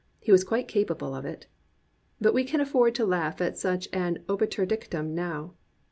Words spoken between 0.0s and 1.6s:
He was quite capable of it.)